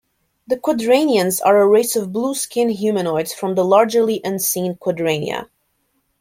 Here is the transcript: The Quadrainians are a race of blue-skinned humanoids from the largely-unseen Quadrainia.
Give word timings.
The 0.47 0.57
Quadrainians 0.57 1.41
are 1.45 1.61
a 1.61 1.67
race 1.67 1.95
of 1.95 2.11
blue-skinned 2.11 2.71
humanoids 2.71 3.35
from 3.35 3.53
the 3.53 3.63
largely-unseen 3.63 4.77
Quadrainia. 4.81 5.47